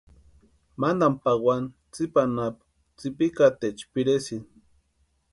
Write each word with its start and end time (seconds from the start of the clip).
Mantani 0.79 1.19
pawani 1.23 1.69
tsipa 1.93 2.19
anapu 2.27 2.61
tsïpikataecha 2.97 3.85
piresïnti. 3.93 4.53